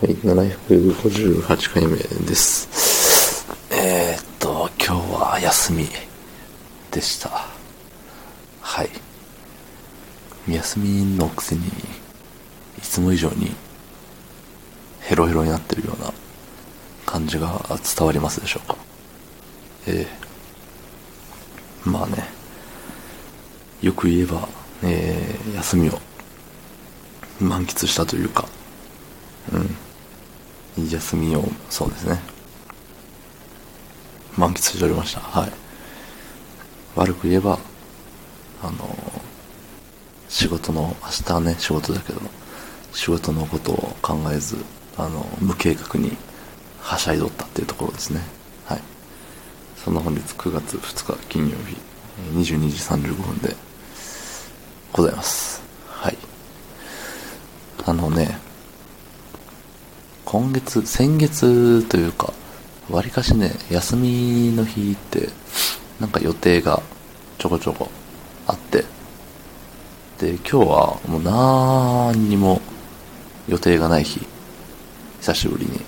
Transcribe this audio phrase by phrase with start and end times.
[0.00, 3.48] はい、758回目です。
[3.72, 5.88] えー、っと、今日は休み
[6.92, 7.48] でした。
[8.60, 8.90] はい。
[10.48, 13.56] 休みのくせに、いつも以上に
[15.00, 16.12] ヘロヘロになってるような
[17.04, 18.76] 感じが伝わりますでしょうか。
[19.88, 20.06] え
[21.84, 22.28] えまあね、
[23.82, 24.48] よく言えば、
[24.84, 25.98] えー休みを
[27.40, 28.46] 満喫したというか、
[29.52, 29.76] うん。
[30.78, 32.20] いい休みを、そうですね。
[34.36, 35.20] 満喫しておりました。
[35.20, 35.52] はい。
[36.94, 37.58] 悪く言えば、
[38.62, 38.96] あの、
[40.28, 42.20] 仕事の、明日はね、仕事だけど、
[42.92, 44.56] 仕事のことを考えず、
[44.96, 46.16] あの、無計画に
[46.80, 48.20] はしゃいどったっていうところですね。
[48.66, 48.82] はい。
[49.84, 51.76] そんな本日9月2日金曜日、
[52.34, 53.56] 22時35分で
[54.92, 55.60] ございます。
[55.88, 56.16] はい。
[57.84, 58.47] あのね、
[60.30, 62.34] 今月、先月というか、
[62.90, 65.30] わりかしね、休みの日って、
[65.98, 66.82] なんか予定が
[67.38, 67.88] ちょこちょこ
[68.46, 68.84] あって、
[70.18, 72.60] で、今日はもうなんにも
[73.48, 74.20] 予定がない日、
[75.20, 75.80] 久しぶりに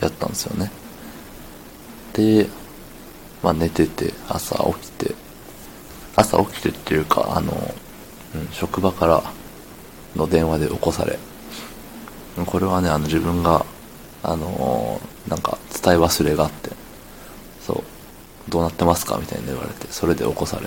[0.00, 0.70] やったんですよね。
[2.12, 2.46] で、
[3.42, 5.14] まあ寝てて、朝起きて、
[6.14, 7.52] 朝起きてっていうか、あの、
[8.36, 9.24] うん、職場から
[10.14, 11.18] の電話で起こされ、
[12.46, 13.66] これはね、あの自分が、
[14.22, 16.70] あのーなんか伝え忘れがあって、
[17.60, 20.66] そう、どうなってますかみたいに言われて、それで起こされ、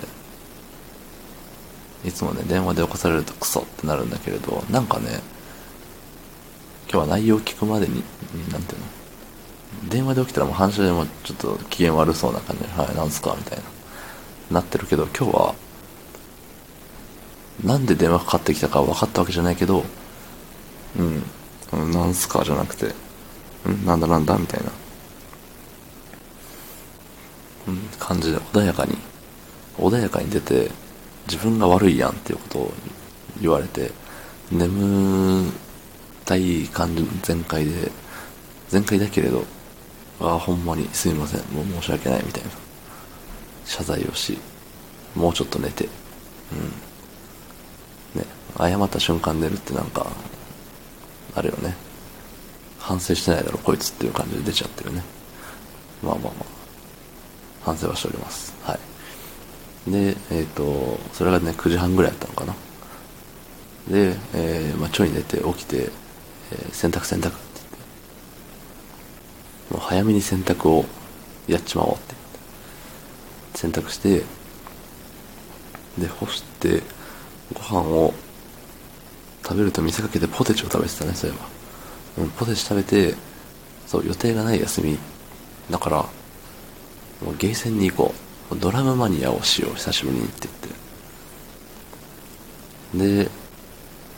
[2.08, 5.20] いつもね、電話で起こされるとクソってなるんだけれど、なんかね、
[6.90, 8.02] 今日は内容を聞くまでに、
[8.50, 8.86] なんていうの
[9.90, 13.64] 電話で起きたらもう反射でもちょっと機嫌悪そうな感じで、はい、なんすかみたいな、
[14.52, 15.54] なってるけど、今日は、
[17.62, 19.84] なんで電話かかってきたか分かったわけじゃないけど、
[20.98, 21.02] う
[21.76, 22.94] ん、なんすかじゃなくて、
[23.66, 24.70] うん、なんだなんだみたいな、
[27.68, 28.96] うん、感じで穏やかに、
[29.78, 30.70] 穏やかに出て、
[31.26, 32.72] 自分が悪いやんっていうことを
[33.40, 33.90] 言われて、
[34.52, 35.52] 眠
[36.24, 37.90] たい感じ全開で、
[38.68, 39.44] 全開だけれど、
[40.20, 42.50] ああ、ほんまにすいません、もう申し訳ないみたいな、
[43.64, 44.38] 謝罪をし、
[45.14, 45.88] もうちょっと寝て、
[48.14, 48.20] うん。
[48.20, 48.26] ね、
[48.56, 50.06] 謝った瞬間寝るってなんか、
[51.34, 51.85] あれよね。
[52.86, 55.02] 反省してないだろ、こいつっていう感じで出ちゃってるね。
[56.04, 56.44] まあまあまあ。
[57.64, 58.54] 反省はしております。
[58.62, 58.78] は
[59.88, 59.90] い。
[59.90, 62.54] で、えっ、と、それがね、9時半ぐらいだったのかな。
[63.88, 65.90] で、えーまあ、ちょい寝て起きて、
[66.52, 67.66] えー洗濯洗濯って言っ
[69.70, 70.84] て、もう早めに洗濯を
[71.48, 72.14] やっちまおうって。
[73.58, 74.22] 洗濯して、
[75.98, 76.84] で、干して、
[77.52, 78.14] ご飯を
[79.42, 81.56] 食べると見せかけてポテチを食べてたね、そういえば。
[82.18, 83.14] うん、ポテチ食べて、
[83.86, 84.98] そう、予定がない休み。
[85.70, 88.14] だから、もうゲーセンに行こ
[88.50, 88.56] う。
[88.58, 90.48] ドラムマニアをしよう、久しぶりにって
[92.94, 93.24] 言って。
[93.24, 93.30] で、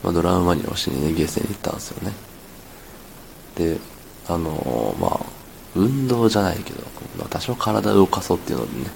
[0.03, 2.13] まあ、ドラムマニアをしにね、ゲーセンに行ったんですよね。
[3.57, 3.79] で、
[4.29, 5.21] あのーまあ、
[5.75, 6.83] 運動じゃないけど、
[7.19, 8.91] まあ、多少体を動かそうっていうのでね、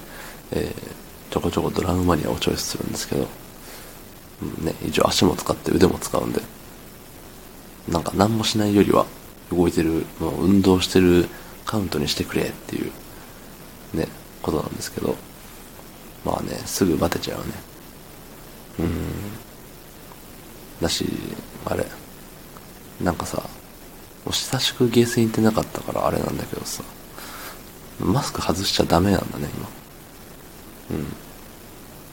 [0.52, 1.02] えー
[1.32, 3.26] ちょこちょこドラムマニアをチョイスするんですけど、
[4.42, 6.42] うんね、一応足も使って腕も使うんで、
[7.88, 9.06] なんか何もしないよりは
[9.50, 11.28] 動いてる、もう運動してる
[11.64, 12.92] カウントにしてくれっていう、
[13.94, 14.08] ね、
[14.42, 15.16] ことなんですけど、
[16.24, 17.44] まあね、すぐバテちゃうね。
[18.80, 18.88] うん。
[20.80, 21.06] だし、
[21.64, 21.86] あれ、
[23.00, 23.46] なんかさ、も
[24.28, 26.82] う久しくゲーセン行ってなかったからあれなんだけどさ、
[27.98, 29.68] マスク外しちゃダメなんだね、今。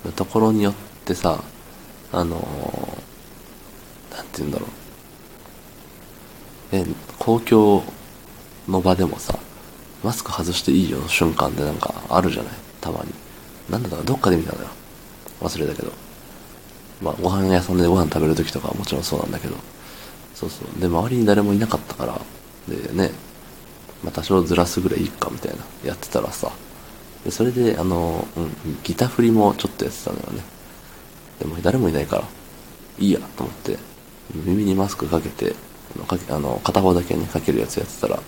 [0.06, 0.12] うん。
[0.14, 0.74] ところによっ
[1.06, 1.44] てさ、
[2.12, 3.10] あのー
[4.16, 4.70] なんて言うんだろう。
[6.72, 6.86] え、
[7.18, 7.84] 公共
[8.68, 9.38] の場でもさ、
[10.04, 12.54] マスク外していいよの瞬間ってなんかあるじゃない？
[12.80, 13.14] たまに。
[13.70, 14.68] なんだろう、どっかで見たのよ。
[15.42, 15.92] 忘れたけど。
[17.02, 19.56] まあ、ご飯屋さんでご飯食べるときとかはもちろんそうなんだけど。
[20.36, 20.80] そうそう。
[20.82, 22.20] で、周りに誰もいなかったから、
[22.68, 23.12] でね、
[24.04, 26.52] まあ多少ずらすぐらいいいかみたいな、やってたらさ、
[27.24, 30.44] で、それで、あの、うん、ギター振りもちょっとやってたのよね。
[31.40, 32.24] でも誰もいないから、
[32.98, 33.78] いいやと思って、
[34.34, 35.56] 耳にマスクかけて、
[35.98, 38.20] のかけあの片方だけね、かけるやつやってたら、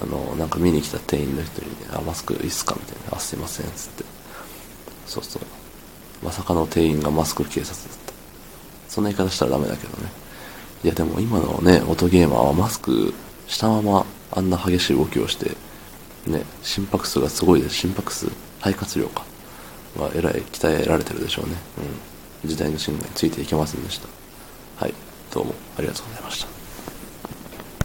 [0.00, 2.76] あの、なんか見に来た店員の人にね、あ、マスクいいっすか？
[2.78, 4.04] みたいな、あ、すいません、っつって。
[5.06, 5.42] そうそう。
[6.22, 8.12] まさかの店員がマスク警察だった。
[8.88, 10.10] そんな言い方したらダメだけどね。
[10.84, 13.12] いやでも今のね、音ゲーマーはマスク
[13.46, 15.56] したままあんな激しい動きをして、
[16.30, 17.76] ね、心拍数がすごいです。
[17.76, 18.26] 心拍数
[18.60, 19.24] 肺活量か。
[19.96, 21.56] はえらい鍛えられてるでしょうね。
[22.44, 22.48] うん。
[22.48, 24.08] 時代の進化についていけませんでした。
[24.76, 24.94] はい。
[25.32, 26.57] どうもありがとうございました。